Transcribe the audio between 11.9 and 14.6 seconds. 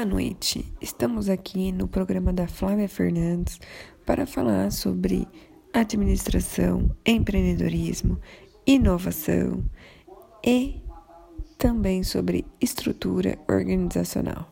sobre estrutura organizacional.